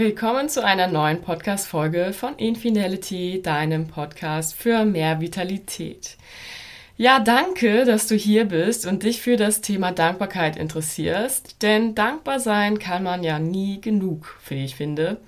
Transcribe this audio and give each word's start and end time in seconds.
Willkommen 0.00 0.48
zu 0.48 0.64
einer 0.64 0.86
neuen 0.86 1.20
Podcast-Folge 1.20 2.14
von 2.14 2.34
Infinality, 2.36 3.42
deinem 3.42 3.86
Podcast 3.86 4.54
für 4.54 4.86
mehr 4.86 5.20
Vitalität. 5.20 6.16
Ja, 6.96 7.20
danke, 7.20 7.84
dass 7.84 8.06
du 8.06 8.14
hier 8.14 8.46
bist 8.46 8.86
und 8.86 9.02
dich 9.02 9.20
für 9.20 9.36
das 9.36 9.60
Thema 9.60 9.92
Dankbarkeit 9.92 10.56
interessierst, 10.56 11.60
denn 11.60 11.94
dankbar 11.94 12.40
sein 12.40 12.78
kann 12.78 13.02
man 13.02 13.22
ja 13.22 13.38
nie 13.38 13.82
genug, 13.82 14.40
wie 14.48 14.64
ich 14.64 14.74
finde. 14.74 15.18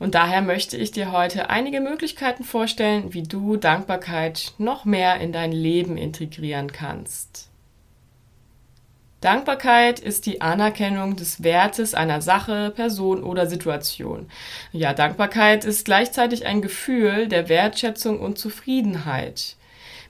Und 0.00 0.16
daher 0.16 0.42
möchte 0.42 0.76
ich 0.76 0.90
dir 0.90 1.12
heute 1.12 1.48
einige 1.48 1.80
Möglichkeiten 1.80 2.42
vorstellen, 2.42 3.14
wie 3.14 3.22
du 3.22 3.56
Dankbarkeit 3.56 4.54
noch 4.58 4.84
mehr 4.84 5.20
in 5.20 5.30
dein 5.30 5.52
Leben 5.52 5.96
integrieren 5.96 6.72
kannst. 6.72 7.48
Dankbarkeit 9.26 9.98
ist 9.98 10.26
die 10.26 10.40
Anerkennung 10.40 11.16
des 11.16 11.42
Wertes 11.42 11.94
einer 11.94 12.22
Sache, 12.22 12.70
Person 12.70 13.24
oder 13.24 13.48
Situation. 13.48 14.28
Ja, 14.70 14.94
Dankbarkeit 14.94 15.64
ist 15.64 15.84
gleichzeitig 15.84 16.46
ein 16.46 16.62
Gefühl 16.62 17.26
der 17.26 17.48
Wertschätzung 17.48 18.20
und 18.20 18.38
Zufriedenheit. 18.38 19.56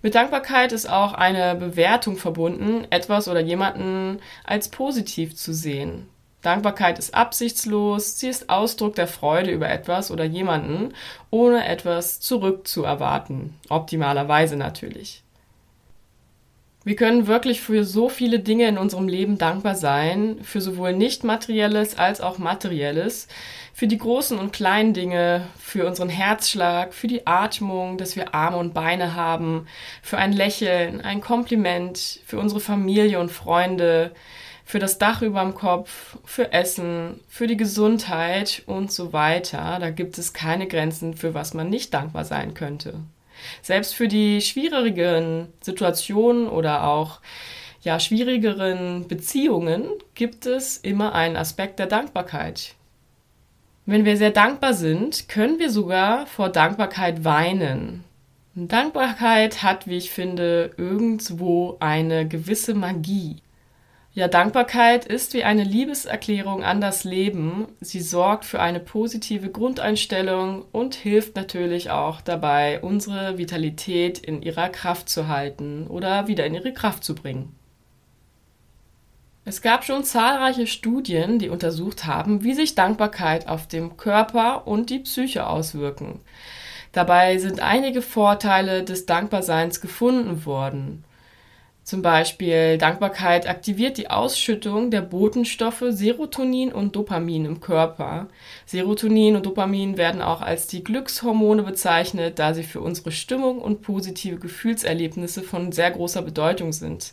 Mit 0.02 0.14
Dankbarkeit 0.14 0.72
ist 0.72 0.86
auch 0.90 1.14
eine 1.14 1.54
Bewertung 1.54 2.18
verbunden, 2.18 2.86
etwas 2.90 3.26
oder 3.26 3.40
jemanden 3.40 4.20
als 4.44 4.68
positiv 4.68 5.34
zu 5.34 5.54
sehen. 5.54 6.10
Dankbarkeit 6.42 6.98
ist 6.98 7.14
absichtslos, 7.14 8.20
sie 8.20 8.28
ist 8.28 8.50
Ausdruck 8.50 8.96
der 8.96 9.08
Freude 9.08 9.50
über 9.50 9.70
etwas 9.70 10.10
oder 10.10 10.24
jemanden, 10.24 10.92
ohne 11.30 11.66
etwas 11.66 12.20
zurückzuerwarten. 12.20 13.54
Optimalerweise 13.70 14.56
natürlich. 14.56 15.22
Wir 16.86 16.94
können 16.94 17.26
wirklich 17.26 17.62
für 17.62 17.82
so 17.82 18.08
viele 18.08 18.38
Dinge 18.38 18.68
in 18.68 18.78
unserem 18.78 19.08
Leben 19.08 19.38
dankbar 19.38 19.74
sein, 19.74 20.38
für 20.44 20.60
sowohl 20.60 20.92
nicht 20.92 21.24
materielles 21.24 21.98
als 21.98 22.20
auch 22.20 22.38
materielles, 22.38 23.26
für 23.74 23.88
die 23.88 23.98
großen 23.98 24.38
und 24.38 24.52
kleinen 24.52 24.94
Dinge, 24.94 25.48
für 25.58 25.84
unseren 25.84 26.08
Herzschlag, 26.08 26.94
für 26.94 27.08
die 27.08 27.26
Atmung, 27.26 27.98
dass 27.98 28.14
wir 28.14 28.36
Arme 28.36 28.58
und 28.58 28.72
Beine 28.72 29.16
haben, 29.16 29.66
für 30.00 30.18
ein 30.18 30.32
Lächeln, 30.32 31.00
ein 31.00 31.20
Kompliment, 31.20 32.20
für 32.24 32.38
unsere 32.38 32.60
Familie 32.60 33.18
und 33.18 33.32
Freunde, 33.32 34.12
für 34.64 34.78
das 34.78 34.98
Dach 34.98 35.22
über 35.22 35.42
dem 35.42 35.54
Kopf, 35.54 36.18
für 36.24 36.52
Essen, 36.52 37.18
für 37.26 37.48
die 37.48 37.56
Gesundheit 37.56 38.62
und 38.66 38.92
so 38.92 39.12
weiter. 39.12 39.78
Da 39.80 39.90
gibt 39.90 40.18
es 40.18 40.32
keine 40.32 40.68
Grenzen, 40.68 41.14
für 41.16 41.34
was 41.34 41.52
man 41.52 41.68
nicht 41.68 41.92
dankbar 41.92 42.24
sein 42.24 42.54
könnte. 42.54 43.00
Selbst 43.62 43.94
für 43.94 44.08
die 44.08 44.40
schwierigeren 44.40 45.52
Situationen 45.60 46.48
oder 46.48 46.84
auch 46.84 47.20
ja, 47.82 48.00
schwierigeren 48.00 49.06
Beziehungen 49.06 49.84
gibt 50.14 50.46
es 50.46 50.76
immer 50.76 51.14
einen 51.14 51.36
Aspekt 51.36 51.78
der 51.78 51.86
Dankbarkeit. 51.86 52.74
Wenn 53.84 54.04
wir 54.04 54.16
sehr 54.16 54.32
dankbar 54.32 54.74
sind, 54.74 55.28
können 55.28 55.60
wir 55.60 55.70
sogar 55.70 56.26
vor 56.26 56.48
Dankbarkeit 56.48 57.24
weinen. 57.24 58.02
Dankbarkeit 58.56 59.62
hat, 59.62 59.86
wie 59.86 59.98
ich 59.98 60.10
finde, 60.10 60.72
irgendwo 60.76 61.76
eine 61.78 62.26
gewisse 62.26 62.74
Magie. 62.74 63.36
Ja, 64.16 64.28
Dankbarkeit 64.28 65.04
ist 65.04 65.34
wie 65.34 65.44
eine 65.44 65.62
Liebeserklärung 65.62 66.64
an 66.64 66.80
das 66.80 67.04
Leben. 67.04 67.66
Sie 67.82 68.00
sorgt 68.00 68.46
für 68.46 68.60
eine 68.60 68.80
positive 68.80 69.50
Grundeinstellung 69.50 70.64
und 70.72 70.94
hilft 70.94 71.36
natürlich 71.36 71.90
auch 71.90 72.22
dabei, 72.22 72.80
unsere 72.80 73.36
Vitalität 73.36 74.18
in 74.18 74.40
ihrer 74.40 74.70
Kraft 74.70 75.10
zu 75.10 75.28
halten 75.28 75.86
oder 75.86 76.28
wieder 76.28 76.46
in 76.46 76.54
ihre 76.54 76.72
Kraft 76.72 77.04
zu 77.04 77.14
bringen. 77.14 77.54
Es 79.44 79.60
gab 79.60 79.84
schon 79.84 80.02
zahlreiche 80.02 80.66
Studien, 80.66 81.38
die 81.38 81.50
untersucht 81.50 82.06
haben, 82.06 82.42
wie 82.42 82.54
sich 82.54 82.74
Dankbarkeit 82.74 83.48
auf 83.48 83.68
den 83.68 83.98
Körper 83.98 84.66
und 84.66 84.88
die 84.88 85.00
Psyche 85.00 85.46
auswirken. 85.46 86.22
Dabei 86.92 87.36
sind 87.36 87.60
einige 87.60 88.00
Vorteile 88.00 88.82
des 88.82 89.04
Dankbarseins 89.04 89.82
gefunden 89.82 90.46
worden. 90.46 91.04
Zum 91.86 92.02
Beispiel 92.02 92.78
Dankbarkeit 92.78 93.48
aktiviert 93.48 93.96
die 93.96 94.10
Ausschüttung 94.10 94.90
der 94.90 95.02
Botenstoffe 95.02 95.84
Serotonin 95.90 96.72
und 96.72 96.96
Dopamin 96.96 97.44
im 97.44 97.60
Körper. 97.60 98.26
Serotonin 98.64 99.36
und 99.36 99.46
Dopamin 99.46 99.96
werden 99.96 100.20
auch 100.20 100.42
als 100.42 100.66
die 100.66 100.82
Glückshormone 100.82 101.62
bezeichnet, 101.62 102.40
da 102.40 102.54
sie 102.54 102.64
für 102.64 102.80
unsere 102.80 103.12
Stimmung 103.12 103.60
und 103.60 103.82
positive 103.82 104.40
Gefühlserlebnisse 104.40 105.44
von 105.44 105.70
sehr 105.70 105.92
großer 105.92 106.22
Bedeutung 106.22 106.72
sind. 106.72 107.12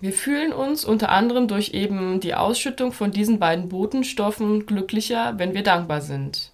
Wir 0.00 0.12
fühlen 0.12 0.52
uns 0.52 0.84
unter 0.84 1.10
anderem 1.10 1.46
durch 1.46 1.70
eben 1.72 2.18
die 2.18 2.34
Ausschüttung 2.34 2.90
von 2.90 3.12
diesen 3.12 3.38
beiden 3.38 3.68
Botenstoffen 3.68 4.66
glücklicher, 4.66 5.34
wenn 5.36 5.54
wir 5.54 5.62
dankbar 5.62 6.00
sind. 6.00 6.50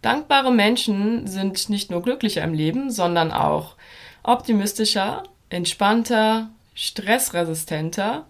Dankbare 0.00 0.52
Menschen 0.52 1.26
sind 1.26 1.68
nicht 1.68 1.90
nur 1.90 2.00
glücklicher 2.00 2.42
im 2.44 2.54
Leben, 2.54 2.90
sondern 2.90 3.30
auch 3.30 3.76
optimistischer, 4.22 5.24
entspannter, 5.50 6.50
stressresistenter, 6.74 8.26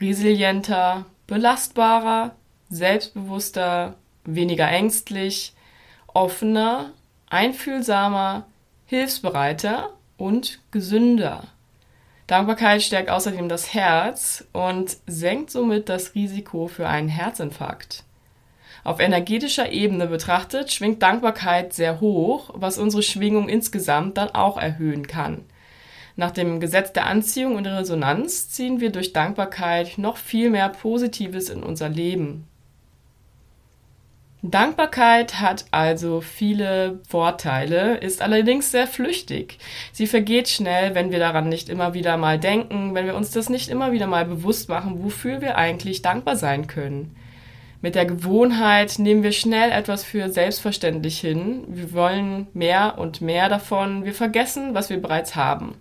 resilienter, 0.00 1.06
belastbarer, 1.26 2.34
selbstbewusster, 2.68 3.94
weniger 4.24 4.68
ängstlich, 4.68 5.52
offener, 6.06 6.92
einfühlsamer, 7.28 8.46
hilfsbereiter 8.86 9.90
und 10.16 10.60
gesünder. 10.70 11.44
Dankbarkeit 12.26 12.82
stärkt 12.82 13.08
außerdem 13.08 13.48
das 13.48 13.72
Herz 13.72 14.44
und 14.52 14.96
senkt 15.06 15.50
somit 15.50 15.88
das 15.88 16.14
Risiko 16.14 16.66
für 16.66 16.88
einen 16.88 17.08
Herzinfarkt. 17.08 18.02
Auf 18.82 19.00
energetischer 19.00 19.70
Ebene 19.70 20.06
betrachtet 20.06 20.72
schwingt 20.72 21.02
Dankbarkeit 21.02 21.72
sehr 21.72 22.00
hoch, 22.00 22.50
was 22.54 22.78
unsere 22.78 23.02
Schwingung 23.02 23.48
insgesamt 23.48 24.16
dann 24.16 24.30
auch 24.30 24.56
erhöhen 24.56 25.06
kann. 25.06 25.44
Nach 26.16 26.30
dem 26.30 26.60
Gesetz 26.60 26.92
der 26.92 27.06
Anziehung 27.06 27.56
und 27.56 27.64
der 27.64 27.78
Resonanz 27.78 28.48
ziehen 28.48 28.80
wir 28.80 28.90
durch 28.90 29.12
Dankbarkeit 29.12 29.98
noch 29.98 30.16
viel 30.16 30.48
mehr 30.48 30.70
Positives 30.70 31.50
in 31.50 31.62
unser 31.62 31.90
Leben. 31.90 32.48
Dankbarkeit 34.42 35.40
hat 35.40 35.66
also 35.72 36.20
viele 36.20 37.00
Vorteile, 37.08 37.96
ist 37.96 38.22
allerdings 38.22 38.70
sehr 38.70 38.86
flüchtig. 38.86 39.58
Sie 39.92 40.06
vergeht 40.06 40.48
schnell, 40.48 40.94
wenn 40.94 41.10
wir 41.10 41.18
daran 41.18 41.48
nicht 41.48 41.68
immer 41.68 41.94
wieder 41.94 42.16
mal 42.16 42.38
denken, 42.38 42.94
wenn 42.94 43.06
wir 43.06 43.16
uns 43.16 43.30
das 43.30 43.50
nicht 43.50 43.68
immer 43.68 43.92
wieder 43.92 44.06
mal 44.06 44.24
bewusst 44.24 44.68
machen, 44.68 45.02
wofür 45.02 45.40
wir 45.40 45.56
eigentlich 45.56 46.00
dankbar 46.00 46.36
sein 46.36 46.66
können. 46.66 47.16
Mit 47.82 47.94
der 47.94 48.06
Gewohnheit 48.06 48.98
nehmen 48.98 49.22
wir 49.22 49.32
schnell 49.32 49.70
etwas 49.70 50.02
für 50.02 50.30
selbstverständlich 50.30 51.20
hin. 51.20 51.64
Wir 51.68 51.92
wollen 51.92 52.46
mehr 52.54 52.98
und 52.98 53.20
mehr 53.20 53.48
davon. 53.48 54.04
Wir 54.04 54.14
vergessen, 54.14 54.74
was 54.74 54.90
wir 54.90 55.00
bereits 55.00 55.36
haben. 55.36 55.74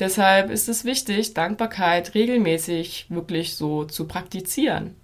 Deshalb 0.00 0.50
ist 0.50 0.68
es 0.68 0.84
wichtig, 0.86 1.34
Dankbarkeit 1.34 2.14
regelmäßig 2.14 3.06
wirklich 3.10 3.54
so 3.54 3.84
zu 3.84 4.08
praktizieren. 4.08 4.96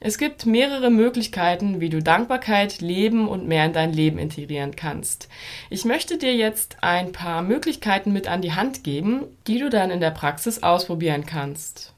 Es 0.00 0.18
gibt 0.18 0.46
mehrere 0.46 0.90
Möglichkeiten, 0.90 1.80
wie 1.80 1.88
du 1.88 2.02
Dankbarkeit 2.02 2.80
leben 2.80 3.26
und 3.28 3.48
mehr 3.48 3.64
in 3.64 3.72
dein 3.72 3.92
Leben 3.92 4.18
integrieren 4.18 4.76
kannst. 4.76 5.28
Ich 5.70 5.84
möchte 5.84 6.18
dir 6.18 6.34
jetzt 6.34 6.76
ein 6.82 7.10
paar 7.10 7.42
Möglichkeiten 7.42 8.12
mit 8.12 8.28
an 8.28 8.42
die 8.42 8.52
Hand 8.52 8.84
geben, 8.84 9.24
die 9.46 9.58
du 9.58 9.70
dann 9.70 9.90
in 9.90 10.00
der 10.00 10.10
Praxis 10.10 10.62
ausprobieren 10.62 11.24
kannst. 11.26 11.94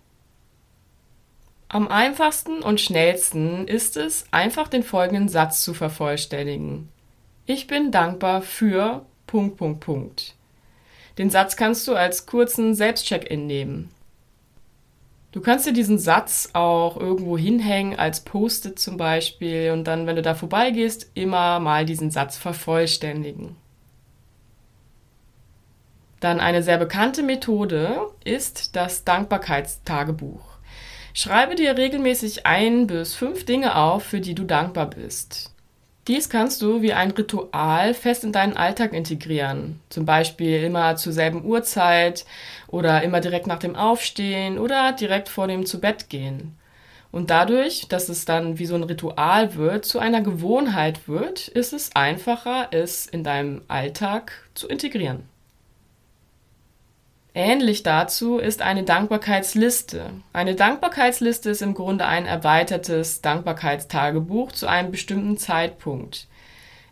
Am 1.69 1.89
einfachsten 1.89 2.63
und 2.63 2.81
schnellsten 2.81 3.69
ist 3.69 3.97
es, 3.97 4.25
einfach 4.31 4.69
den 4.69 4.83
folgenden 4.83 5.29
Satz 5.29 5.63
zu 5.63 5.73
vervollständigen. 5.73 6.89
Ich 7.47 7.67
bin 7.67 7.93
dankbar 7.93 8.43
für 8.43 9.05
Punkt, 9.27 9.57
Punkt, 9.59 9.81
Punkt. 9.81 10.35
Den 11.21 11.29
Satz 11.29 11.55
kannst 11.55 11.87
du 11.87 11.95
als 11.95 12.25
kurzen 12.25 12.75
Selbstcheck-in 12.75 13.47
nehmen. 13.47 13.91
Du 15.33 15.43
kannst 15.43 15.67
dir 15.67 15.75
diesen 15.75 15.99
Satz 15.99 16.49
auch 16.55 16.97
irgendwo 16.97 17.37
hinhängen, 17.37 17.99
als 17.99 18.21
Post-it 18.21 18.79
zum 18.79 18.97
Beispiel, 18.97 19.73
und 19.73 19.85
dann, 19.85 20.07
wenn 20.07 20.17
du 20.17 20.23
da 20.23 20.35
vorbeigehst, 20.35 21.11
immer 21.13 21.61
mal 21.61 21.85
diesen 21.85 22.11
Satz 22.11 22.39
vervollständigen. 22.39 23.57
Dann 26.21 26.41
eine 26.41 26.63
sehr 26.63 26.79
bekannte 26.79 27.23
Methode 27.23 28.01
ist 28.25 28.75
das 28.75 29.05
Dankbarkeitstagebuch. 29.05 30.57
Schreibe 31.13 31.55
dir 31.55 31.77
regelmäßig 31.77 32.47
ein 32.47 32.87
bis 32.87 33.15
fünf 33.15 33.45
Dinge 33.45 33.77
auf, 33.77 34.05
für 34.05 34.23
die 34.23 34.35
du 34.35 34.45
dankbar 34.45 34.89
bist. 34.89 35.55
Dies 36.09 36.31
kannst 36.31 36.63
du 36.63 36.81
wie 36.83 36.95
ein 36.95 37.11
Ritual 37.11 37.93
fest 37.95 38.25
in 38.25 38.33
deinen 38.33 38.57
Alltag 38.57 38.95
integrieren. 38.95 39.81
Zum 39.91 40.07
Beispiel 40.07 40.65
immer 40.65 40.97
zur 40.97 41.13
selben 41.13 41.45
Uhrzeit 41.45 42.25
oder 42.69 43.03
immer 43.03 43.21
direkt 43.21 43.47
nach 43.47 43.59
dem 43.59 43.77
Aufstehen 43.77 44.59
oder 44.59 44.93
direkt 44.93 45.29
vor 45.29 45.47
dem 45.47 45.67
Zubettgehen. 45.67 46.57
Und 47.13 47.31
dadurch, 47.31 47.87
dass 47.89 48.09
es 48.09 48.25
dann 48.25 48.59
wie 48.59 48.67
so 48.67 48.77
ein 48.77 48.85
Ritual 48.85 49.57
wird, 49.57 49.85
zu 49.85 49.99
einer 49.99 50.21
Gewohnheit 50.21 51.09
wird, 51.09 51.49
ist 51.49 51.73
es 51.73 51.95
einfacher, 51.95 52.69
es 52.71 53.07
in 53.07 53.25
deinem 53.25 53.63
Alltag 53.69 54.33
zu 54.55 54.69
integrieren. 54.69 55.25
Ähnlich 57.35 57.85
dazu 57.85 58.39
ist 58.39 58.61
eine 58.61 58.83
Dankbarkeitsliste. 58.83 60.11
Eine 60.33 60.57
Dankbarkeitsliste 60.57 61.51
ist 61.51 61.63
im 61.63 61.75
Grunde 61.75 62.07
ein 62.07 62.27
erweitertes 62.27 63.21
Dankbarkeitstagebuch 63.21 64.51
zu 64.51 64.67
einem 64.67 64.91
bestimmten 64.91 65.37
Zeitpunkt. 65.37 66.27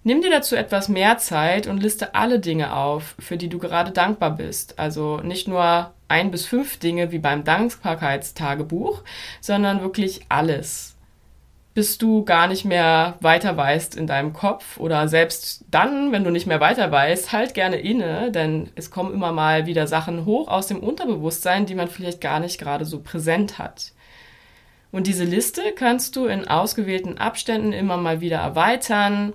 Nimm 0.05 0.23
dir 0.23 0.31
dazu 0.31 0.55
etwas 0.55 0.88
mehr 0.88 1.19
Zeit 1.19 1.67
und 1.67 1.82
liste 1.82 2.14
alle 2.14 2.38
Dinge 2.38 2.75
auf, 2.75 3.17
für 3.19 3.37
die 3.37 3.49
du 3.49 3.58
gerade 3.58 3.90
dankbar 3.90 4.37
bist. 4.37 4.79
Also 4.79 5.19
nicht 5.19 5.49
nur 5.49 5.93
ein 6.06 6.31
bis 6.31 6.46
fünf 6.46 6.79
Dinge 6.79 7.11
wie 7.11 7.19
beim 7.19 7.43
Dankbarkeitstagebuch, 7.43 9.02
sondern 9.40 9.82
wirklich 9.82 10.20
alles 10.29 10.98
bis 11.78 11.96
du 11.96 12.25
gar 12.25 12.48
nicht 12.48 12.64
mehr 12.64 13.14
weiter 13.20 13.56
weißt 13.56 13.94
in 13.94 14.08
deinem 14.08 14.32
Kopf 14.32 14.78
oder 14.78 15.06
selbst 15.06 15.64
dann, 15.70 16.10
wenn 16.10 16.25
du 16.25 16.32
nicht 16.32 16.48
mehr 16.48 16.58
weiter 16.58 16.90
weißt, 16.90 17.30
halt 17.30 17.54
gerne 17.54 17.76
inne, 17.76 18.32
denn 18.32 18.69
es 18.75 18.90
kommen 18.90 19.14
immer 19.14 19.30
mal 19.30 19.66
wieder 19.66 19.86
Sachen 19.86 20.25
hoch 20.25 20.48
aus 20.48 20.66
dem 20.66 20.80
Unterbewusstsein, 20.80 21.66
die 21.66 21.76
man 21.76 21.86
vielleicht 21.86 22.20
gar 22.20 22.40
nicht 22.40 22.58
gerade 22.58 22.84
so 22.84 22.98
präsent 23.00 23.58
hat. 23.58 23.92
Und 24.90 25.06
diese 25.06 25.22
Liste 25.22 25.70
kannst 25.70 26.16
du 26.16 26.26
in 26.26 26.48
ausgewählten 26.48 27.16
Abständen 27.16 27.72
immer 27.72 27.96
mal 27.96 28.20
wieder 28.20 28.38
erweitern, 28.38 29.32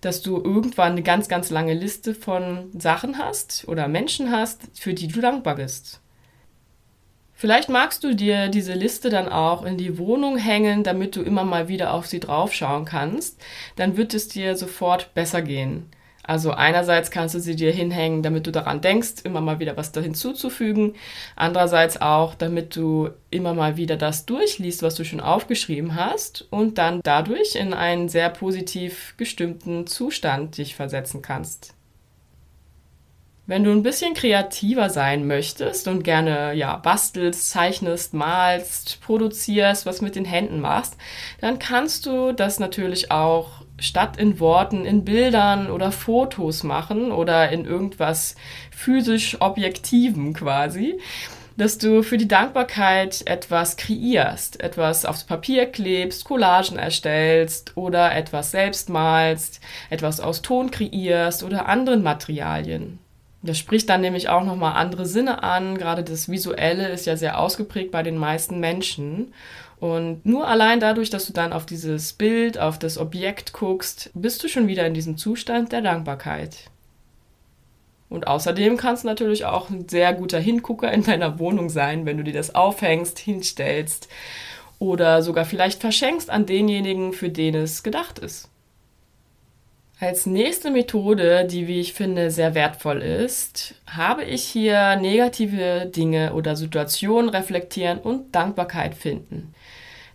dass 0.00 0.20
du 0.20 0.42
irgendwann 0.42 0.94
eine 0.94 1.04
ganz, 1.04 1.28
ganz 1.28 1.50
lange 1.50 1.74
Liste 1.74 2.12
von 2.16 2.72
Sachen 2.76 3.18
hast 3.18 3.68
oder 3.68 3.86
Menschen 3.86 4.32
hast, 4.32 4.62
für 4.76 4.94
die 4.94 5.06
du 5.06 5.20
dankbar 5.20 5.54
bist. 5.54 6.00
Vielleicht 7.34 7.68
magst 7.68 8.04
du 8.04 8.14
dir 8.14 8.48
diese 8.48 8.74
Liste 8.74 9.10
dann 9.10 9.28
auch 9.28 9.64
in 9.64 9.76
die 9.76 9.98
Wohnung 9.98 10.38
hängen, 10.38 10.84
damit 10.84 11.16
du 11.16 11.22
immer 11.22 11.44
mal 11.44 11.68
wieder 11.68 11.92
auf 11.92 12.06
sie 12.06 12.20
draufschauen 12.20 12.84
kannst. 12.84 13.40
Dann 13.76 13.96
wird 13.96 14.14
es 14.14 14.28
dir 14.28 14.56
sofort 14.56 15.12
besser 15.14 15.42
gehen. 15.42 15.90
Also 16.26 16.52
einerseits 16.52 17.10
kannst 17.10 17.34
du 17.34 17.40
sie 17.40 17.54
dir 17.54 17.70
hinhängen, 17.70 18.22
damit 18.22 18.46
du 18.46 18.50
daran 18.50 18.80
denkst, 18.80 19.16
immer 19.24 19.42
mal 19.42 19.58
wieder 19.58 19.76
was 19.76 19.92
da 19.92 20.00
hinzuzufügen. 20.00 20.94
Andererseits 21.36 22.00
auch, 22.00 22.34
damit 22.34 22.74
du 22.76 23.10
immer 23.30 23.52
mal 23.52 23.76
wieder 23.76 23.96
das 23.96 24.24
durchliest, 24.24 24.82
was 24.82 24.94
du 24.94 25.04
schon 25.04 25.20
aufgeschrieben 25.20 25.96
hast 25.96 26.46
und 26.50 26.78
dann 26.78 27.00
dadurch 27.02 27.56
in 27.56 27.74
einen 27.74 28.08
sehr 28.08 28.30
positiv 28.30 29.14
gestimmten 29.18 29.86
Zustand 29.86 30.56
dich 30.56 30.74
versetzen 30.74 31.20
kannst. 31.20 31.74
Wenn 33.46 33.62
du 33.62 33.72
ein 33.72 33.82
bisschen 33.82 34.14
kreativer 34.14 34.88
sein 34.88 35.26
möchtest 35.26 35.86
und 35.86 36.02
gerne 36.02 36.54
ja 36.54 36.76
bastelst, 36.78 37.50
zeichnest, 37.50 38.14
malst, 38.14 39.02
produzierst, 39.02 39.84
was 39.84 40.00
mit 40.00 40.16
den 40.16 40.24
Händen 40.24 40.60
machst, 40.60 40.96
dann 41.42 41.58
kannst 41.58 42.06
du 42.06 42.32
das 42.32 42.58
natürlich 42.58 43.10
auch 43.10 43.62
statt 43.78 44.16
in 44.16 44.40
Worten 44.40 44.86
in 44.86 45.04
Bildern 45.04 45.70
oder 45.70 45.92
Fotos 45.92 46.62
machen 46.62 47.12
oder 47.12 47.50
in 47.50 47.66
irgendwas 47.66 48.34
physisch 48.70 49.36
Objektivem 49.42 50.32
quasi, 50.32 50.98
dass 51.58 51.76
du 51.76 52.02
für 52.02 52.16
die 52.16 52.28
Dankbarkeit 52.28 53.26
etwas 53.26 53.76
kreierst, 53.76 54.58
etwas 54.62 55.04
aufs 55.04 55.24
Papier 55.24 55.66
klebst, 55.66 56.24
Collagen 56.24 56.78
erstellst 56.78 57.76
oder 57.76 58.16
etwas 58.16 58.52
selbst 58.52 58.88
malst, 58.88 59.60
etwas 59.90 60.20
aus 60.20 60.40
Ton 60.40 60.70
kreierst 60.70 61.42
oder 61.42 61.68
anderen 61.68 62.02
Materialien. 62.02 63.03
Das 63.44 63.58
spricht 63.58 63.90
dann 63.90 64.00
nämlich 64.00 64.30
auch 64.30 64.42
nochmal 64.42 64.72
andere 64.72 65.04
Sinne 65.04 65.42
an. 65.42 65.76
Gerade 65.76 66.02
das 66.02 66.30
Visuelle 66.30 66.88
ist 66.88 67.04
ja 67.04 67.14
sehr 67.16 67.38
ausgeprägt 67.38 67.90
bei 67.90 68.02
den 68.02 68.16
meisten 68.16 68.58
Menschen. 68.58 69.34
Und 69.78 70.24
nur 70.24 70.48
allein 70.48 70.80
dadurch, 70.80 71.10
dass 71.10 71.26
du 71.26 71.34
dann 71.34 71.52
auf 71.52 71.66
dieses 71.66 72.14
Bild, 72.14 72.56
auf 72.58 72.78
das 72.78 72.96
Objekt 72.96 73.52
guckst, 73.52 74.10
bist 74.14 74.42
du 74.42 74.48
schon 74.48 74.66
wieder 74.66 74.86
in 74.86 74.94
diesem 74.94 75.18
Zustand 75.18 75.72
der 75.72 75.82
Dankbarkeit. 75.82 76.70
Und 78.08 78.28
außerdem 78.28 78.78
kannst 78.78 79.04
du 79.04 79.08
natürlich 79.08 79.44
auch 79.44 79.68
ein 79.68 79.88
sehr 79.90 80.14
guter 80.14 80.38
Hingucker 80.40 80.90
in 80.90 81.02
deiner 81.02 81.38
Wohnung 81.38 81.68
sein, 81.68 82.06
wenn 82.06 82.16
du 82.16 82.24
dir 82.24 82.32
das 82.32 82.54
aufhängst, 82.54 83.18
hinstellst 83.18 84.08
oder 84.78 85.20
sogar 85.20 85.44
vielleicht 85.44 85.82
verschenkst 85.82 86.30
an 86.30 86.46
denjenigen, 86.46 87.12
für 87.12 87.28
den 87.28 87.54
es 87.54 87.82
gedacht 87.82 88.18
ist. 88.18 88.48
Als 90.00 90.26
nächste 90.26 90.72
Methode, 90.72 91.46
die, 91.48 91.68
wie 91.68 91.80
ich 91.80 91.92
finde, 91.92 92.30
sehr 92.32 92.54
wertvoll 92.54 93.00
ist, 93.00 93.74
habe 93.86 94.24
ich 94.24 94.42
hier 94.42 94.96
negative 94.96 95.86
Dinge 95.86 96.34
oder 96.34 96.56
Situationen 96.56 97.30
reflektieren 97.30 97.98
und 97.98 98.34
Dankbarkeit 98.34 98.96
finden. 98.96 99.54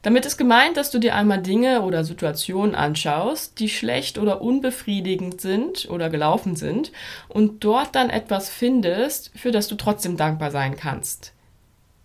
Damit 0.02 0.26
ist 0.26 0.38
gemeint, 0.38 0.78
dass 0.78 0.92
du 0.92 1.00
dir 1.00 1.16
einmal 1.16 1.42
Dinge 1.42 1.82
oder 1.82 2.04
Situationen 2.04 2.76
anschaust, 2.76 3.60
die 3.60 3.70
schlecht 3.70 4.18
oder 4.18 4.42
unbefriedigend 4.42 5.42
sind 5.42 5.90
oder 5.90 6.10
gelaufen 6.10 6.56
sind 6.56 6.92
und 7.28 7.64
dort 7.64 7.96
dann 7.96 8.10
etwas 8.10 8.50
findest, 8.50 9.32
für 9.36 9.52
das 9.52 9.68
du 9.68 9.76
trotzdem 9.76 10.16
dankbar 10.18 10.52
sein 10.52 10.76
kannst. 10.78 11.34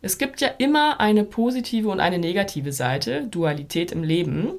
Es 0.00 0.18
gibt 0.18 0.40
ja 0.40 0.48
immer 0.58 1.00
eine 1.00 1.24
positive 1.24 1.88
und 1.88 2.00
eine 2.00 2.18
negative 2.18 2.72
Seite, 2.72 3.26
Dualität 3.26 3.90
im 3.90 4.02
Leben. 4.02 4.52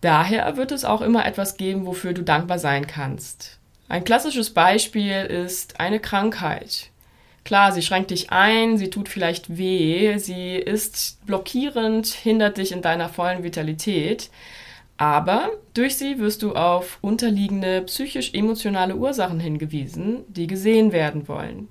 Daher 0.00 0.56
wird 0.56 0.72
es 0.72 0.84
auch 0.84 1.02
immer 1.02 1.26
etwas 1.26 1.56
geben, 1.56 1.86
wofür 1.86 2.12
du 2.12 2.22
dankbar 2.22 2.58
sein 2.58 2.86
kannst. 2.86 3.58
Ein 3.88 4.04
klassisches 4.04 4.50
Beispiel 4.50 5.24
ist 5.24 5.80
eine 5.80 6.00
Krankheit. 6.00 6.90
Klar, 7.44 7.72
sie 7.72 7.82
schränkt 7.82 8.10
dich 8.10 8.30
ein, 8.30 8.78
sie 8.78 8.90
tut 8.90 9.08
vielleicht 9.08 9.56
weh, 9.56 10.18
sie 10.18 10.56
ist 10.56 11.24
blockierend, 11.26 12.06
hindert 12.06 12.58
dich 12.58 12.72
in 12.72 12.82
deiner 12.82 13.08
vollen 13.08 13.42
Vitalität, 13.42 14.30
aber 14.98 15.50
durch 15.72 15.96
sie 15.96 16.18
wirst 16.18 16.42
du 16.42 16.54
auf 16.54 16.98
unterliegende 17.00 17.80
psychisch-emotionale 17.82 18.96
Ursachen 18.96 19.40
hingewiesen, 19.40 20.24
die 20.28 20.46
gesehen 20.46 20.92
werden 20.92 21.26
wollen. 21.26 21.68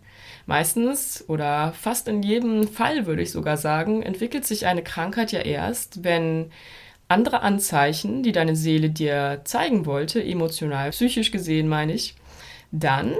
Meistens 0.48 1.24
oder 1.28 1.74
fast 1.74 2.08
in 2.08 2.24
jedem 2.24 2.68
Fall 2.68 3.06
würde 3.06 3.22
ich 3.22 3.32
sogar 3.32 3.56
sagen, 3.56 4.02
entwickelt 4.02 4.48
sich 4.48 4.66
eine 4.66 4.82
Krankheit 4.82 5.32
ja 5.32 5.42
erst, 5.42 6.04
wenn 6.04 6.52
andere 7.10 7.42
Anzeichen, 7.42 8.24
die 8.24 8.32
deine 8.32 8.56
Seele 8.56 8.90
dir 8.90 9.42
zeigen 9.44 9.86
wollte, 9.86 10.24
emotional, 10.24 10.92
psychisch 10.92 11.32
gesehen 11.32 11.68
meine 11.68 11.94
ich, 11.94 12.16
dann 12.72 13.16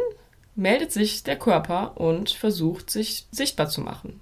meldet 0.56 0.92
sich 0.92 1.24
der 1.24 1.38
Körper 1.38 2.00
und 2.00 2.30
versucht 2.30 2.90
sich 2.90 3.26
sichtbar 3.32 3.68
zu 3.68 3.82
machen. 3.82 4.22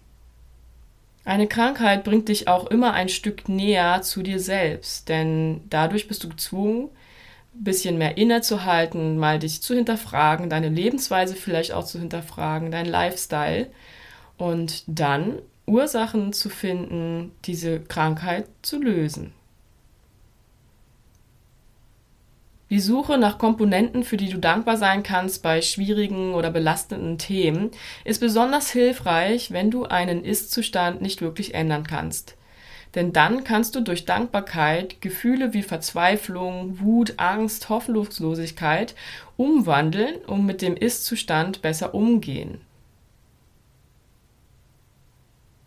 Eine 1.26 1.48
Krankheit 1.48 2.06
bringt 2.06 2.30
dich 2.30 2.48
auch 2.48 2.68
immer 2.68 2.94
ein 2.94 3.10
Stück 3.10 3.50
näher 3.50 4.02
zu 4.02 4.24
dir 4.24 4.40
selbst, 4.40 5.10
denn 5.10 5.62
dadurch 5.70 6.08
bist 6.08 6.24
du 6.24 6.30
gezwungen, 6.30 6.90
ein 7.54 7.64
bisschen 7.66 7.98
mehr 7.98 8.18
innezuhalten, 8.18 9.18
mal 9.18 9.38
dich 9.38 9.62
zu 9.62 9.76
hinterfragen, 9.76 10.50
deine 10.50 10.70
Lebensweise 10.70 11.36
vielleicht 11.36 11.74
auch 11.74 11.84
zu 11.84 12.00
hinterfragen, 12.00 12.72
dein 12.72 12.86
Lifestyle 12.86 13.68
und 14.38 14.84
dann 14.88 15.40
Ursachen 15.66 16.32
zu 16.32 16.50
finden, 16.50 17.34
diese 17.44 17.82
Krankheit 17.82 18.48
zu 18.62 18.82
lösen. 18.82 19.34
Die 22.70 22.82
Suche 22.82 23.18
nach 23.18 23.38
Komponenten, 23.38 24.04
für 24.04 24.18
die 24.18 24.30
du 24.30 24.40
dankbar 24.40 24.76
sein 24.76 25.02
kannst 25.02 25.42
bei 25.42 25.62
schwierigen 25.62 26.34
oder 26.34 26.52
belastenden 26.52 27.18
Themen, 27.18 27.72
ist 28.04 28.20
besonders 28.20 28.72
hilfreich, 28.72 29.52
wenn 29.52 29.72
du 29.72 29.86
einen 29.86 30.26
Ist-Zustand 30.26 31.02
nicht 31.02 31.22
wirklich 31.22 31.54
ändern 31.54 31.88
kannst. 31.88 32.36
Denn 32.94 33.14
dann 33.14 33.46
kannst 33.46 33.76
du 33.76 33.82
durch 33.82 34.04
Dankbarkeit 34.04 35.02
Gefühle 35.02 35.54
wie 35.54 35.64
Verzweiflung, 35.64 36.80
Wut, 36.82 37.14
Angst, 37.18 37.70
Hoffnungslosigkeit 37.70 38.96
umwandeln 39.38 40.16
und 40.26 40.46
mit 40.46 40.62
dem 40.62 40.76
Ist-Zustand 40.76 41.62
besser 41.62 41.94
umgehen. 41.94 42.60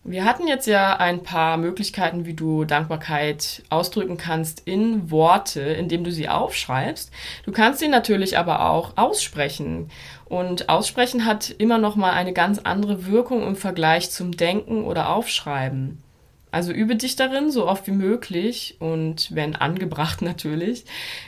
Wir 0.03 0.25
hatten 0.25 0.49
jetzt 0.49 0.67
ja 0.67 0.97
ein 0.97 1.23
paar 1.23 1.59
Möglichkeiten, 1.59 2.25
wie 2.25 2.33
du 2.33 2.65
Dankbarkeit 2.65 3.63
ausdrücken 3.69 4.17
kannst 4.17 4.63
in 4.65 5.11
Worte, 5.11 5.61
indem 5.61 6.05
du 6.05 6.11
sie 6.11 6.29
aufschreibst. 6.29 7.13
Du 7.45 7.53
kannst 7.53 7.81
sie 7.81 7.89
natürlich 7.89 8.39
aber 8.39 8.71
auch 8.71 8.97
aussprechen. 8.97 9.91
Und 10.25 10.71
aussprechen 10.71 11.27
hat 11.27 11.51
immer 11.51 11.77
noch 11.77 11.97
mal 11.97 12.13
eine 12.13 12.33
ganz 12.33 12.61
andere 12.61 13.07
Wirkung 13.07 13.47
im 13.47 13.57
Vergleich 13.57 14.11
zum 14.11 14.37
Denken 14.37 14.85
oder 14.85 15.11
Aufschreiben. 15.11 16.03
Also 16.51 16.73
übe 16.73 16.97
dich 16.97 17.17
darin, 17.17 17.51
so 17.51 17.69
oft 17.69 17.87
wie 17.87 17.93
möglich 17.93 18.77
und 18.81 19.35
wenn 19.35 19.55
angebracht 19.55 20.23
natürlich, 20.23 20.87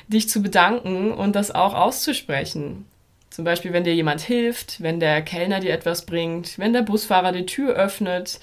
dich 0.09 0.31
zu 0.31 0.41
bedanken 0.41 1.13
und 1.13 1.37
das 1.37 1.51
auch 1.55 1.75
auszusprechen. 1.75 2.87
Zum 3.33 3.47
Beispiel, 3.47 3.73
wenn 3.73 3.85
dir 3.85 3.95
jemand 3.95 4.21
hilft, 4.21 4.83
wenn 4.83 5.01
der 5.01 5.23
Kellner 5.23 5.61
dir 5.61 5.73
etwas 5.73 6.05
bringt, 6.05 6.59
wenn 6.59 6.75
der 6.75 6.83
Busfahrer 6.83 7.33
die 7.33 7.47
Tür 7.47 7.73
öffnet, 7.75 8.39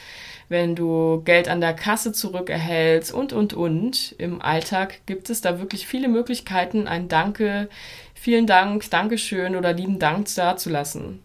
wenn 0.49 0.75
du 0.75 1.21
Geld 1.25 1.47
an 1.47 1.61
der 1.61 1.75
Kasse 1.75 2.11
zurückerhältst 2.11 3.13
und, 3.13 3.31
und, 3.31 3.53
und. 3.53 4.15
Im 4.17 4.41
Alltag 4.41 5.01
gibt 5.05 5.29
es 5.29 5.41
da 5.41 5.59
wirklich 5.59 5.85
viele 5.85 6.07
Möglichkeiten, 6.07 6.87
ein 6.87 7.07
Danke, 7.07 7.69
vielen 8.15 8.47
Dank, 8.47 8.89
Dankeschön 8.89 9.55
oder 9.55 9.73
lieben 9.73 9.99
Dank 9.99 10.25
dazulassen. 10.33 11.19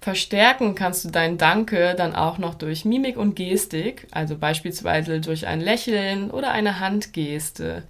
Verstärken 0.00 0.76
kannst 0.76 1.04
du 1.04 1.10
dein 1.10 1.38
Danke 1.38 1.96
dann 1.96 2.14
auch 2.14 2.38
noch 2.38 2.54
durch 2.54 2.84
Mimik 2.84 3.16
und 3.16 3.34
Gestik, 3.34 4.06
also 4.12 4.38
beispielsweise 4.38 5.20
durch 5.20 5.48
ein 5.48 5.60
Lächeln 5.60 6.30
oder 6.30 6.52
eine 6.52 6.78
Handgeste. 6.78 7.82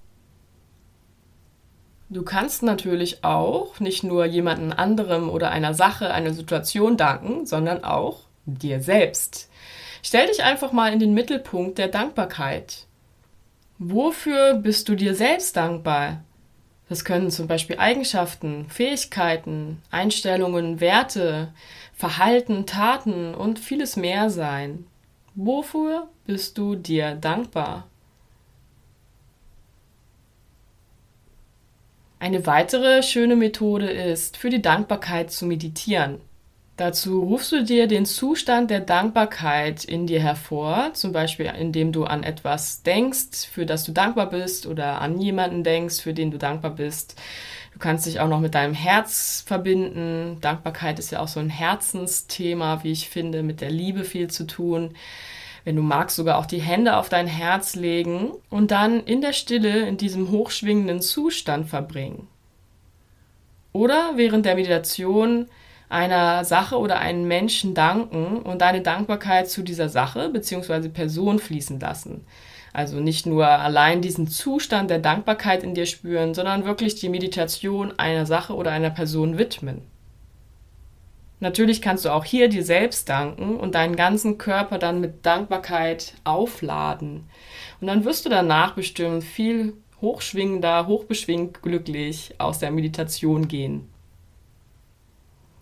Du 2.11 2.23
kannst 2.23 2.63
natürlich 2.63 3.23
auch 3.23 3.79
nicht 3.79 4.03
nur 4.03 4.25
jemandem 4.25 4.71
anderem 4.71 5.29
oder 5.29 5.51
einer 5.51 5.75
Sache, 5.75 6.11
einer 6.11 6.33
Situation 6.33 6.97
danken, 6.97 7.45
sondern 7.45 7.83
auch 7.83 8.21
dir 8.47 8.81
selbst. 8.81 9.47
Stell 10.01 10.25
dich 10.27 10.43
einfach 10.43 10.71
mal 10.71 10.91
in 10.91 10.99
den 10.99 11.13
Mittelpunkt 11.13 11.77
der 11.77 11.87
Dankbarkeit. 11.87 12.87
Wofür 13.77 14.55
bist 14.55 14.89
du 14.89 14.95
dir 14.95 15.13
selbst 15.13 15.55
dankbar? 15.55 16.23
Das 16.89 17.05
können 17.05 17.29
zum 17.29 17.47
Beispiel 17.47 17.77
Eigenschaften, 17.77 18.65
Fähigkeiten, 18.69 19.83
Einstellungen, 19.91 20.79
Werte, 20.79 21.53
Verhalten, 21.93 22.65
Taten 22.65 23.35
und 23.35 23.59
vieles 23.59 23.95
mehr 23.95 24.31
sein. 24.31 24.87
Wofür 25.35 26.07
bist 26.25 26.57
du 26.57 26.75
dir 26.75 27.13
dankbar? 27.13 27.87
Eine 32.21 32.45
weitere 32.45 33.01
schöne 33.01 33.37
Methode 33.37 33.89
ist, 33.89 34.35
für 34.35 34.49
die 34.49 34.61
Dankbarkeit 34.61 35.31
zu 35.31 35.45
meditieren. 35.45 36.19
Dazu 36.75 37.23
rufst 37.23 37.53
du 37.53 37.63
dir 37.63 37.87
den 37.87 38.05
Zustand 38.05 38.71
der 38.71 38.81
Dankbarkeit 38.81 39.85
in 39.85 40.05
dir 40.05 40.21
hervor, 40.21 40.91
zum 40.93 41.13
Beispiel 41.13 41.45
indem 41.45 41.93
du 41.93 42.03
an 42.03 42.23
etwas 42.23 42.83
denkst, 42.83 43.47
für 43.49 43.65
das 43.65 43.85
du 43.85 43.93
dankbar 43.93 44.29
bist, 44.29 44.65
oder 44.65 44.99
an 45.01 45.19
jemanden 45.21 45.63
denkst, 45.63 46.01
für 46.01 46.13
den 46.13 46.29
du 46.29 46.37
dankbar 46.37 46.71
bist. 46.71 47.15
Du 47.71 47.79
kannst 47.79 48.05
dich 48.05 48.19
auch 48.19 48.27
noch 48.27 48.41
mit 48.41 48.53
deinem 48.53 48.73
Herz 48.73 49.43
verbinden. 49.45 50.39
Dankbarkeit 50.41 50.99
ist 50.99 51.11
ja 51.11 51.21
auch 51.21 51.29
so 51.29 51.39
ein 51.39 51.49
Herzensthema, 51.49 52.83
wie 52.83 52.91
ich 52.91 53.07
finde, 53.07 53.43
mit 53.43 53.61
der 53.61 53.71
Liebe 53.71 54.03
viel 54.03 54.29
zu 54.29 54.45
tun. 54.45 54.93
Wenn 55.63 55.75
du 55.75 55.81
magst, 55.81 56.15
sogar 56.15 56.37
auch 56.37 56.45
die 56.45 56.61
Hände 56.61 56.97
auf 56.97 57.09
dein 57.09 57.27
Herz 57.27 57.75
legen 57.75 58.31
und 58.49 58.71
dann 58.71 59.01
in 59.01 59.21
der 59.21 59.33
Stille 59.33 59.87
in 59.87 59.97
diesem 59.97 60.31
hochschwingenden 60.31 61.01
Zustand 61.01 61.67
verbringen. 61.67 62.27
Oder 63.71 64.13
während 64.15 64.45
der 64.45 64.55
Meditation 64.55 65.47
einer 65.89 66.45
Sache 66.45 66.77
oder 66.77 66.99
einem 66.99 67.27
Menschen 67.27 67.73
danken 67.73 68.37
und 68.37 68.61
deine 68.61 68.81
Dankbarkeit 68.81 69.49
zu 69.49 69.63
dieser 69.63 69.89
Sache 69.89 70.29
bzw. 70.29 70.89
Person 70.89 71.39
fließen 71.39 71.79
lassen. 71.79 72.25
Also 72.71 72.99
nicht 72.99 73.25
nur 73.25 73.47
allein 73.47 74.01
diesen 74.01 74.27
Zustand 74.27 74.91
der 74.91 74.99
Dankbarkeit 74.99 75.63
in 75.63 75.73
dir 75.73 75.87
spüren, 75.87 76.35
sondern 76.35 76.65
wirklich 76.65 76.95
die 76.95 77.09
Meditation 77.09 77.97
einer 77.97 78.27
Sache 78.27 78.53
oder 78.53 78.71
einer 78.71 78.91
Person 78.91 79.39
widmen. 79.39 79.81
Natürlich 81.39 81.81
kannst 81.81 82.05
du 82.05 82.09
auch 82.09 82.25
hier 82.25 82.49
dir 82.49 82.63
selbst 82.63 83.07
danken 83.07 83.57
und 83.57 83.75
deinen 83.75 83.95
ganzen 83.95 84.37
Körper 84.37 84.77
dann 84.77 84.99
mit 84.99 85.25
Dankbarkeit 85.25 86.13
aufladen. 86.23 87.29
Und 87.79 87.87
dann 87.87 88.03
wirst 88.03 88.25
du 88.25 88.29
danach 88.29 88.73
bestimmt 88.73 89.23
viel 89.23 89.73
hochschwingender, 90.01 90.87
hochbeschwingt 90.87 91.61
glücklich 91.61 92.35
aus 92.37 92.59
der 92.59 92.71
Meditation 92.71 93.47
gehen 93.47 93.89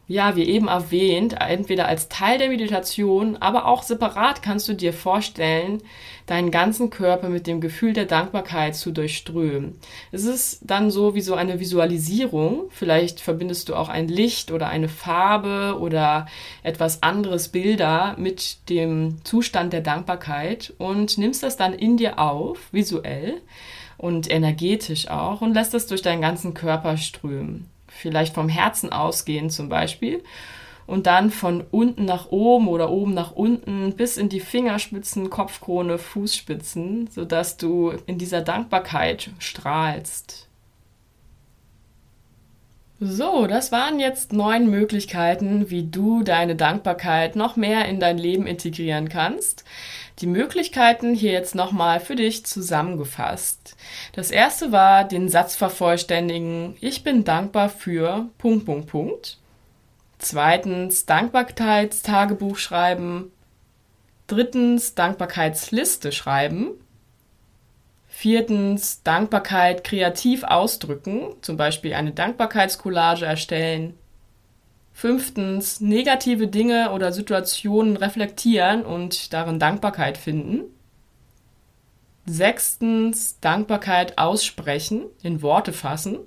ja, 0.08 0.38
wie 0.38 0.44
eben 0.44 0.70
erwähnt, 0.70 1.36
entweder 1.40 1.88
als 1.88 2.08
Teil 2.08 2.38
der 2.38 2.48
Meditation, 2.48 3.36
aber 3.38 3.66
auch 3.66 3.84
separat 3.84 4.42
kannst 4.42 4.70
du 4.70 4.74
dir 4.74 4.94
vorstellen, 4.94 5.82
deinen 6.28 6.50
ganzen 6.50 6.90
Körper 6.90 7.28
mit 7.28 7.46
dem 7.46 7.60
Gefühl 7.60 7.92
der 7.92 8.06
Dankbarkeit 8.06 8.76
zu 8.76 8.92
durchströmen. 8.92 9.76
Es 10.12 10.24
ist 10.24 10.60
dann 10.62 10.92
so 10.92 11.14
wie 11.14 11.22
so 11.22 11.36
eine 11.36 11.60
Visualisierung. 11.60 12.70
Vielleicht 12.70 13.20
verbindest 13.20 13.68
du 13.68 13.76
auch 13.76 13.90
ein 13.90 14.08
Licht 14.08 14.52
oder 14.52 14.68
eine 14.70 14.90
Farbe 14.90 15.78
oder 15.80 16.28
etwas 16.64 17.04
anderes 17.04 17.50
Bilder 17.50 18.16
mit 18.18 18.70
dem 18.70 19.18
Zustand 19.26 19.74
der 19.74 19.82
Dankbarkeit 19.82 20.74
und 20.78 21.18
nimmst 21.18 21.44
das 21.44 21.58
dann 21.58 21.74
in 21.74 21.98
dir 21.98 22.20
auf, 22.20 22.72
visuell 22.72 23.42
und 23.98 24.30
energetisch 24.32 25.10
auch, 25.10 25.42
und 25.42 25.54
lässt 25.54 25.74
es 25.74 25.88
durch 25.88 26.02
deinen 26.02 26.22
ganzen 26.22 26.54
Körper 26.54 26.98
strömen 26.98 27.70
vielleicht 27.88 28.34
vom 28.34 28.50
Herzen 28.50 28.91
ausgehen 28.91 29.50
zum 29.50 29.70
Beispiel 29.70 30.24
und 30.88 31.06
dann 31.06 31.32
von 31.32 31.65
unten 31.70 32.06
nach 32.06 32.32
oben 32.32 32.67
oder 32.67 32.89
oben 32.89 33.13
nach 33.13 33.32
unten 33.32 33.94
bis 33.96 34.17
in 34.17 34.29
die 34.29 34.39
Fingerspitzen, 34.39 35.29
Kopfkrone, 35.29 35.98
Fußspitzen, 35.98 37.08
sodass 37.12 37.58
du 37.58 37.94
in 38.08 38.17
dieser 38.17 38.41
Dankbarkeit 38.41 39.29
strahlst. 39.39 40.47
So, 43.00 43.46
das 43.46 43.72
waren 43.72 44.00
jetzt 44.00 44.34
neun 44.34 44.72
Möglichkeiten, 44.72 45.70
wie 45.70 45.84
du 45.84 46.24
deine 46.24 46.56
Dankbarkeit 46.56 47.36
noch 47.36 47.56
mehr 47.56 47.86
in 47.86 48.00
dein 48.00 48.18
Leben 48.18 48.48
integrieren 48.48 49.08
kannst. 49.08 49.63
Die 50.20 50.25
Möglichkeiten 50.25 51.13
hier 51.13 51.32
jetzt 51.32 51.54
nochmal 51.54 52.00
für 52.00 52.16
dich 52.16 52.44
zusammengefasst. 52.44 53.75
Das 54.13 54.32
erste 54.32 54.72
war 54.72 55.04
den 55.04 55.30
Satz 55.30 55.56
vervollständigen. 55.56 56.75
Ich 56.82 57.04
bin 57.04 57.24
dankbar 57.24 57.70
für 57.70 58.30
Punkt, 58.39 58.66
Punkt, 58.66 58.88
Punkt. 58.88 59.38
Zweitens 60.18 61.06
Dankbarkeitstagebuch 61.06 62.58
schreiben. 62.58 63.32
Drittens 64.25 64.96
Dankbarkeitsliste 64.96 66.12
schreiben. 66.12 66.72
Viertens 68.20 69.04
Dankbarkeit 69.04 69.84
kreativ 69.84 70.44
ausdrücken, 70.44 71.36
zum 71.42 71.56
Beispiel 71.56 71.94
eine 71.94 72.14
Dankbarkeitscollage 72.14 73.28
erstellen. 73.28 73.94
Fünftens, 74.92 75.82
negative 75.82 76.48
Dinge 76.48 76.94
oder 76.94 77.12
Situationen 77.12 77.96
reflektieren 77.96 78.84
und 78.84 79.34
darin 79.34 79.60
Dankbarkeit 79.60 80.18
finden. 80.18 80.64
Sechstens, 82.26 83.40
Dankbarkeit 83.40 84.18
aussprechen, 84.18 85.04
in 85.22 85.44
Worte 85.44 85.72
fassen. 85.72 86.18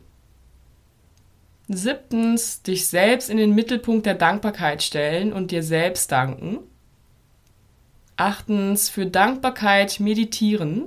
Siebtens, 1.66 2.62
dich 2.62 2.86
selbst 2.86 3.28
in 3.28 3.36
den 3.36 3.52
Mittelpunkt 3.52 4.06
der 4.06 4.14
Dankbarkeit 4.14 4.84
stellen 4.84 5.32
und 5.32 5.50
dir 5.50 5.64
selbst 5.64 6.12
danken. 6.12 6.60
Achtens, 8.14 8.88
für 8.88 9.06
Dankbarkeit 9.06 9.98
meditieren. 9.98 10.84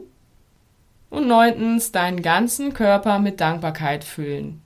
Und 1.14 1.28
neuntens, 1.28 1.92
deinen 1.92 2.24
ganzen 2.24 2.74
Körper 2.74 3.20
mit 3.20 3.40
Dankbarkeit 3.40 4.04
füllen. 4.04 4.64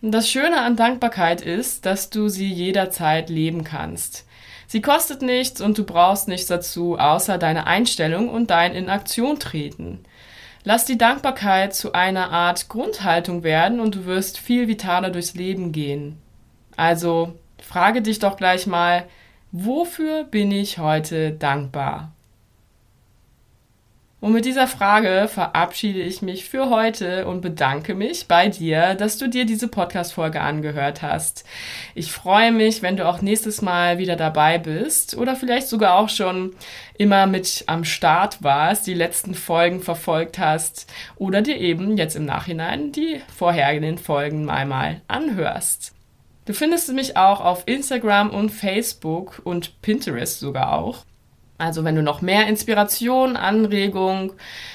Das 0.00 0.30
Schöne 0.30 0.60
an 0.60 0.76
Dankbarkeit 0.76 1.40
ist, 1.40 1.84
dass 1.84 2.08
du 2.08 2.28
sie 2.28 2.48
jederzeit 2.48 3.30
leben 3.30 3.64
kannst. 3.64 4.26
Sie 4.68 4.80
kostet 4.80 5.22
nichts 5.22 5.60
und 5.60 5.76
du 5.76 5.82
brauchst 5.82 6.28
nichts 6.28 6.46
dazu, 6.46 6.96
außer 7.00 7.36
deine 7.36 7.66
Einstellung 7.66 8.28
und 8.28 8.50
dein 8.50 8.76
in 8.76 8.88
Aktion 8.88 9.40
treten. 9.40 10.04
Lass 10.62 10.84
die 10.84 10.96
Dankbarkeit 10.96 11.74
zu 11.74 11.94
einer 11.94 12.30
Art 12.30 12.68
Grundhaltung 12.68 13.42
werden 13.42 13.80
und 13.80 13.96
du 13.96 14.04
wirst 14.04 14.38
viel 14.38 14.68
vitaler 14.68 15.10
durchs 15.10 15.34
Leben 15.34 15.72
gehen. 15.72 16.22
Also 16.76 17.34
frage 17.60 18.02
dich 18.02 18.20
doch 18.20 18.36
gleich 18.36 18.68
mal, 18.68 19.06
wofür 19.50 20.22
bin 20.22 20.52
ich 20.52 20.78
heute 20.78 21.32
dankbar? 21.32 22.13
Und 24.24 24.32
mit 24.32 24.46
dieser 24.46 24.66
Frage 24.66 25.28
verabschiede 25.28 26.00
ich 26.00 26.22
mich 26.22 26.48
für 26.48 26.70
heute 26.70 27.26
und 27.26 27.42
bedanke 27.42 27.94
mich 27.94 28.26
bei 28.26 28.48
dir, 28.48 28.94
dass 28.94 29.18
du 29.18 29.28
dir 29.28 29.44
diese 29.44 29.68
Podcast-Folge 29.68 30.40
angehört 30.40 31.02
hast. 31.02 31.44
Ich 31.94 32.10
freue 32.10 32.50
mich, 32.50 32.80
wenn 32.80 32.96
du 32.96 33.06
auch 33.06 33.20
nächstes 33.20 33.60
Mal 33.60 33.98
wieder 33.98 34.16
dabei 34.16 34.56
bist 34.56 35.14
oder 35.14 35.36
vielleicht 35.36 35.68
sogar 35.68 35.98
auch 35.98 36.08
schon 36.08 36.56
immer 36.96 37.26
mit 37.26 37.64
am 37.66 37.84
Start 37.84 38.42
warst, 38.42 38.86
die 38.86 38.94
letzten 38.94 39.34
Folgen 39.34 39.82
verfolgt 39.82 40.38
hast 40.38 40.90
oder 41.16 41.42
dir 41.42 41.58
eben 41.58 41.98
jetzt 41.98 42.16
im 42.16 42.24
Nachhinein 42.24 42.92
die 42.92 43.20
vorhergehenden 43.36 43.98
Folgen 43.98 44.46
mal 44.46 44.64
mal 44.64 45.02
anhörst. 45.06 45.92
Du 46.46 46.54
findest 46.54 46.90
mich 46.94 47.18
auch 47.18 47.42
auf 47.42 47.64
Instagram 47.66 48.30
und 48.30 48.48
Facebook 48.48 49.42
und 49.44 49.82
Pinterest 49.82 50.40
sogar 50.40 50.72
auch. 50.72 51.04
Also 51.58 51.84
wenn 51.84 51.94
du 51.94 52.02
noch 52.02 52.20
mehr 52.20 52.48
Inspiration, 52.48 53.36
Anregung 53.36 54.32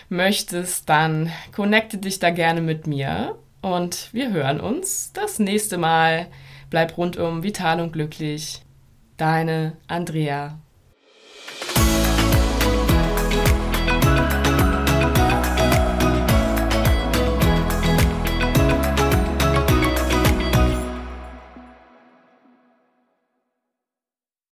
möchtest, 0.08 0.90
dann 0.90 1.32
connecte 1.54 1.98
dich 1.98 2.20
da 2.20 2.30
gerne 2.30 2.62
mit 2.62 2.88
mir 2.88 3.36
und 3.62 4.10
wir 4.14 4.32
hören 4.32 4.60
uns 4.60 5.12
das 5.14 5.40
nächste 5.40 5.78
Mal. 5.78 6.28
Bleib 6.70 6.98
rundum 6.98 7.44
vital 7.44 7.82
und 7.82 7.92
glücklich. 7.94 8.62
Deine 9.18 9.74
Andrea. 9.88 10.58